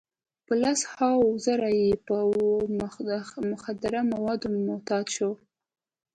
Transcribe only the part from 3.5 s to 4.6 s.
مخدره موادو